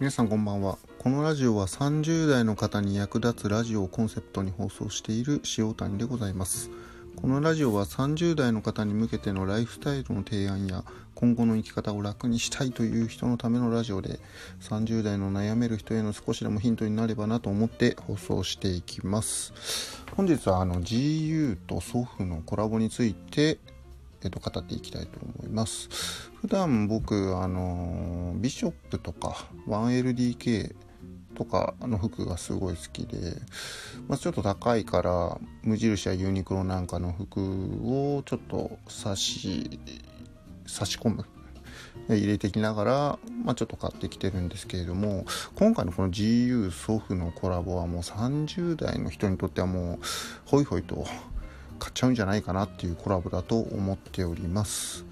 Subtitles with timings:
[0.00, 0.78] 皆さんこんばんは。
[1.00, 6.70] このラジオは30代の方に役立つラジオをコンセプトに放送している塩谷でございます。
[7.16, 10.84] このラジオは30代の方に向けてのライフスタイルの提案や
[11.16, 14.20] 今後の生き方を楽にしたいという人のためのラジオで
[14.60, 19.52] 30代の悩める人への少しでもヒントになればなと思って放送していきます。
[20.14, 23.58] 本日はあの GU と祖父のコラボについて
[24.24, 25.88] えっと、語っていきたいと思います。
[26.40, 30.74] 普段僕、あの、ビショップとか 1LDK
[31.34, 33.34] とかの服がすごい好きで、
[34.08, 37.40] まあ、ちょっと高いから無印やユニクロなんかの服
[37.84, 39.78] をちょっと差し
[40.66, 41.24] 差し込む。
[42.08, 49.98] 入れてきながら、まあ、ちょっと買ってきてるんですけれども今回のこの GU 祖父のコラボはもう30代の人にとってはもう
[50.46, 51.04] ホイホイと
[51.78, 55.04] 買っちゃうんじゃないかなっていうコラボだと思っております。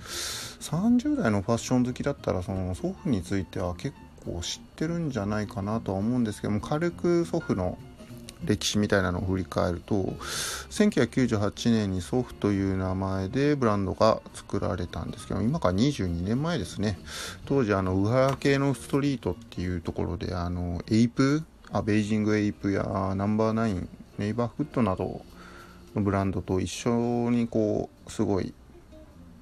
[0.66, 7.78] 30代のファッション好きだったらその祖父については結構知ってるんじゃないかなとは思うんですけども軽く祖父の
[8.44, 9.94] 歴史みたいなのを振り返ると
[10.70, 16.98] 1998年に祖父という名前でブランドが作られたんですけど今から22年前ですね。
[17.46, 21.44] 当時あのウハラ系のストリートっていうところであのエイプ？
[21.72, 22.84] A Bathing Ape や
[23.16, 25.22] Number Nine、Neighborhood など
[25.94, 28.52] のブランドと一緒にこうすごい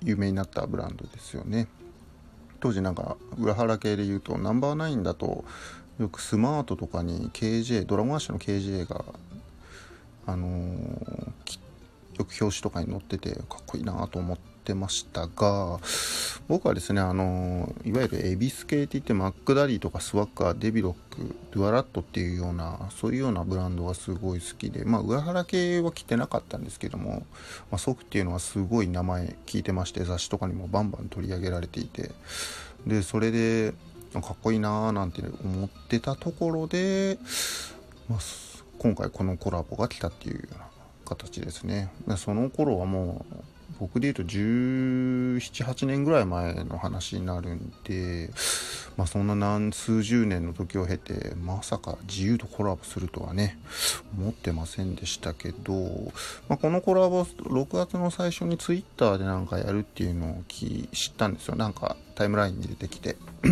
[0.05, 1.67] 有名になったブランドですよね。
[2.61, 5.45] 当時なんか裏原系で言うと Number Nine だと
[5.99, 9.05] よくスマートとかに KJ Dragon Ash の KJ が
[10.27, 11.27] あのー、
[12.19, 15.79] よく表紙とかに載っててかっこいいなと思ってましたが
[16.49, 27.27] 僕はですねあのいわゆるエビス系って言って Mackdaddy とか Swagger、Devilock、Doarat っていうようなそういうようなブランドがすごい好きでまあ裏原系は着てなかったんですけども、
[27.71, 32.13] まあ、ソフっていうのはすごい名前聞いてまして雑誌とかにもバンバン取り上げられていて
[32.87, 33.75] でそれで
[34.13, 37.19] かっこいいなーなんて思ってたところで、
[38.09, 38.19] まあ、
[38.79, 40.67] 今回このコラボが来たっていうような
[41.05, 41.91] 形ですね。
[42.17, 43.35] その頃はもう
[43.85, 48.31] 僕で言うと1718年ぐらい前の話になるんで、
[48.97, 53.59] まあ、そんな何数十年の時を経てまさか自由とコラボするとはね
[54.17, 55.75] 思ってませんでしたけど、
[56.49, 63.17] まあ、このコラボ6月の最初に Twitter でなんかやるっていうのを知ったんですよなんかタイムラインに出てきて。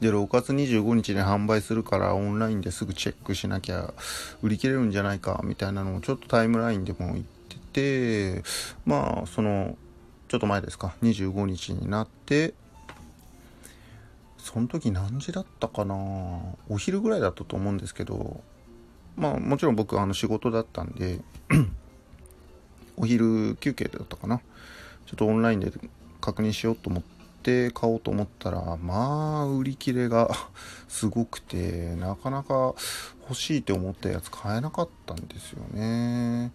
[0.00, 3.94] で6月25日に販売するからオンラインですぐチェックしなきゃ
[4.42, 7.24] 売り切れるんじゃないかみたいなのをちょっとタイムラインでも言っ
[7.76, 8.42] て
[8.86, 9.76] まあその
[10.28, 12.54] ちょっと前ですか25日になって
[14.38, 15.94] その時何時だったかな
[16.68, 18.40] お昼ぐらいだったと思うんですけど
[19.16, 21.20] まあもちろん僕あの仕事だったんで
[22.96, 24.38] お昼休憩だったかな
[25.04, 25.70] ちょっとオンラインで
[26.20, 27.02] 確認しようと思っ
[27.42, 30.30] て買おうと思ったらまあ売り切れが
[30.88, 32.74] すごくてなかなか
[33.28, 36.52] 欲しいって思ったやつ買えなかったんですよね。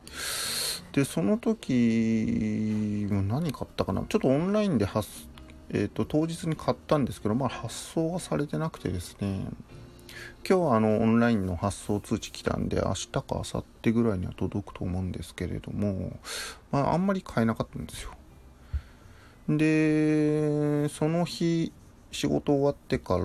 [0.91, 4.03] でその時も何買ったかな？
[4.09, 5.07] ちょっとオンラインで発、
[5.69, 9.45] えーと、当日に買ったんですけどまあ発送はされてなくてですね。
[10.47, 16.19] 今日はあのオンラインの発送通知来たんで明日か明後日ぐらいには届くと思うんですけれども
[16.71, 18.11] まああんまり買えなかったんですよ。
[19.47, 21.71] でその日
[22.11, 23.23] 仕事終わってから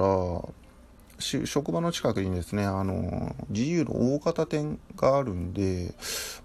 [1.18, 5.94] 職場の近くにですね、あの、GU の大型店があるんで、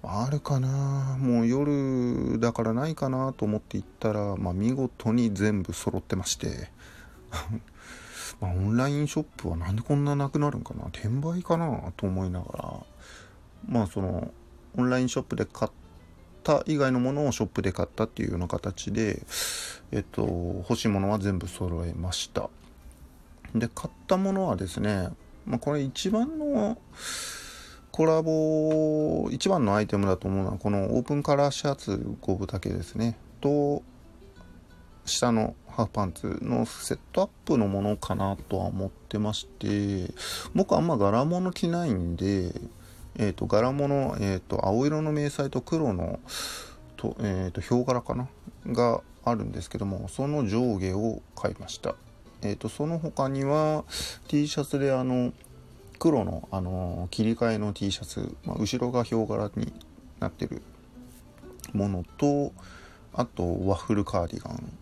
[0.04, 6.72] あるかなもう夜だからないかなと思って行ったら、まあ見事に全部揃ってまして
[8.40, 12.86] まあオンラインショップはなんでこんななくなるんかな転売かなと思いながら、
[13.68, 14.32] まあその、
[14.78, 15.72] オンラインショップで買っ
[16.44, 19.22] た以外のものをショップで買ったっていうような形で、
[19.92, 20.22] えっと、
[20.70, 22.50] 欲しいものは全部揃えました。
[23.56, 25.10] で、買ったものはですね、
[25.46, 26.78] まあ、これ一番の
[27.92, 31.92] コラボ、一番のアイテムだと思うのは、このオープンカラーシャツ
[32.22, 33.18] 5分だけですね。
[33.42, 33.84] と、
[35.06, 40.14] 下のハーフパンツのセットアップのものかなとは思ってまして、
[40.54, 42.54] 僕あんま柄物着ないんで、
[43.18, 46.20] えっ、ー、と、柄物、えっ、ー、と、青色の迷彩と黒の、
[46.96, 48.28] と、えっ、ー、と、ヒョウ柄かな？
[48.68, 51.96] があるんですけども、その上下を買いました。
[52.42, 53.84] えーと、その他には
[54.28, 55.34] T シャツであの
[56.00, 59.72] 黒の、あの切り替えの T シャツ、まあ、後ろがヒョウ柄に
[60.20, 60.62] なってる
[61.74, 62.52] ものと
[63.14, 64.78] あとワッフルカーディガン。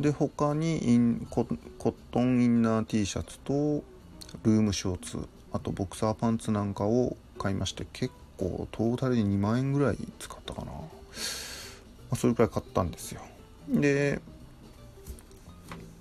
[0.00, 1.46] で他にインコ
[1.78, 10.80] コットンインナー T シャツとルームショーツあとボクサーパンツなんかを買いまして結構トータルで2万円ぐらい使ったかな、ま
[12.10, 13.20] あ、それくらい買ったんですよ。
[13.68, 14.20] で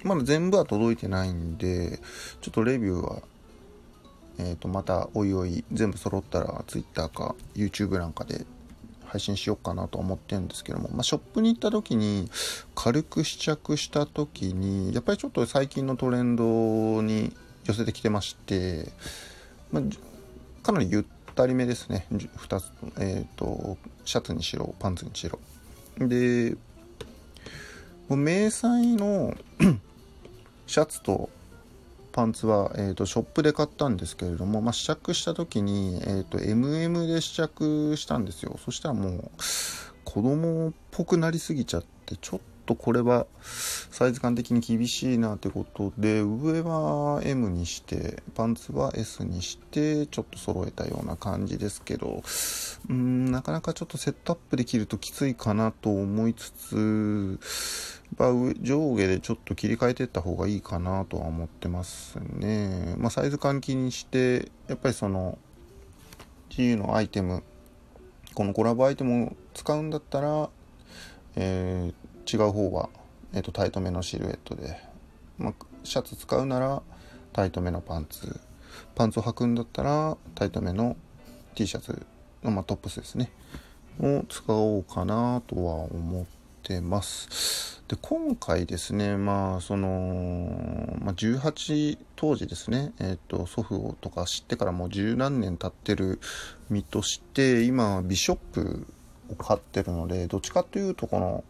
[0.04, 2.00] まだ全部は届いてないんで、
[2.42, 3.22] ちょっとレビューは、
[4.40, 8.46] えっ、と、またおいおい全部揃ったら Twitter か YouTube なんかで
[9.14, 12.32] 配信しようかなと思ってるんですけども、まあ、ショップに行った時に
[12.74, 17.32] 軽く試着した時にやっぱりちょっと最近のトレンドに
[17.64, 18.92] 寄せてきてまして、
[19.72, 19.84] まあ、
[20.64, 21.04] かなりゆっ
[21.36, 22.08] たりめですね。
[22.12, 25.40] 2つ、えーと、シャツにしろパンツにしろ。
[26.00, 26.58] で
[28.10, 29.36] 迷彩の
[30.74, 31.30] シャツと
[32.14, 38.58] パンツは、えーと、ショップで買ったんですけれども、まあ、試着した時に、えーと、MM で試着したんですよ。
[38.58, 39.32] そしたらもう
[40.04, 52.24] 子供っぽくなりすぎちゃってちょっとこれはサイズ感的に厳しいなってことで上は M にしてパンツは S にしてちょっと揃えたような感じですけど
[52.90, 57.80] うんなかなかちょっとセットアップできるときついかなと思いつつ
[58.14, 58.32] ぱ
[58.62, 62.96] 上下でちょっと切り替えていった方がいいかなとは思ってますね。
[62.98, 65.38] まあ、サイズ感気にしてやっぱりその
[66.50, 67.44] GU のアイテム
[68.34, 70.50] このコラボアイテムを使うんだったら、
[71.36, 71.94] えー、
[72.34, 72.90] 違う方は、
[73.34, 74.78] えーと、タイトめのシルエットで、
[75.38, 75.54] まあ、
[75.84, 76.82] シャツ使うなら
[77.32, 78.40] タイトめのパンツ。
[78.96, 80.96] パンツを履くんだったらタイトめの
[81.54, 82.06] T シャツ
[82.44, 83.32] の、まあ、トップスですね。
[84.00, 86.26] を使おうかなとは思っ
[86.64, 87.84] てます。
[87.88, 96.20] で今回ですねまあその、まあ、18当時ですね、えーと、祖父とか知ってからもう十何年経ってる
[96.70, 98.88] 身として今ビショップ
[99.30, 101.44] を買ってるのでどっちかというとこの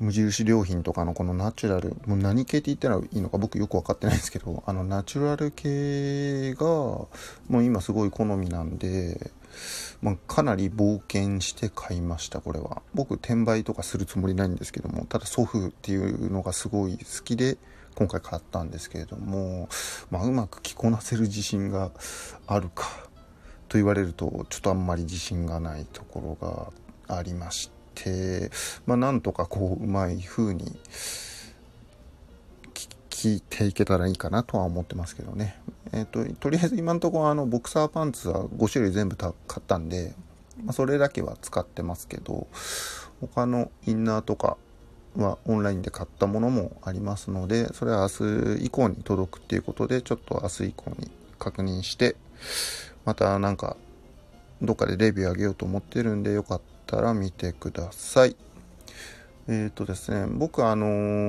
[0.00, 7.08] 無印良品とかのこのナチュラルもう何系って言ったらいいのか僕よく分かってないんですけどあのナチュラル系がも
[7.50, 9.30] う今すごい好みなんで
[10.00, 12.82] まあ、かなり冒険して買いましたこれは。
[12.94, 17.58] 僕転売とかするつもりないんですけどもただ祖父っていうのがすごい好きで
[17.96, 19.68] 今回買ったんですけれども、
[20.10, 21.90] まあ、うまく着こなせる自信が
[22.46, 22.86] あるか
[23.68, 26.72] と言われるとちょっとあんまり自信がないところ
[27.08, 28.50] がありまして、て
[28.86, 30.78] まあ、なんとかこううまい風に
[33.20, 35.60] 聞いていけたらいいかなとは思ってますけどね。
[35.92, 40.14] えっ、ー、と、とりあえず今のところあのボクサーパンツは5種類全部買ったんで、
[40.64, 42.46] まあ、それだけは使ってますけど、
[43.20, 44.56] 他のインナーとか
[45.16, 52.16] はオンラインで買ったものもありますので、それは明日以降に届くっていうことで、ちょっと明日以降に確認して、
[53.04, 53.76] またなんか、
[54.62, 58.34] どっかでレビューあげようと思ってるんで、よかったたら見てください。
[59.46, 60.86] えっ、ー、とですね、僕あの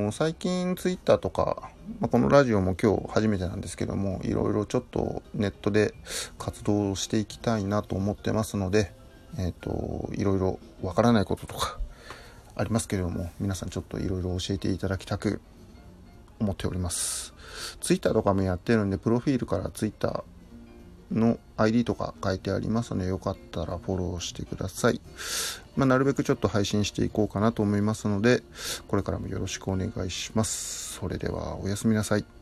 [0.10, 1.70] ー、最近ツイッターとか、
[2.00, 5.94] まあ、このラジオも今日初めてなんですけども、いろいろちょっとネットで
[6.40, 8.92] 活動していきたいなと思ってますので、
[9.38, 11.80] えっ、ー、と、いろいろわからないこととか
[12.56, 15.42] ありますけれども、皆さんちょっといろいろ教えていただきたく
[16.40, 17.36] 思っております。
[17.82, 20.24] ツイッターとかもやってるんで、プロフィールからツイッター
[21.12, 25.02] の ID とか書いてありますので、よかったらフォローしてください。
[25.76, 28.44] まあ、なるべくちょっと配信していこうかなと思いますので、
[28.88, 30.94] これからもよろしくお願いします。
[31.00, 32.41] それではおやすみなさい。